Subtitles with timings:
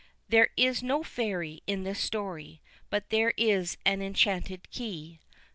[0.29, 2.59] There is no fairy in this story,
[2.89, 5.19] but there is an enchanted key.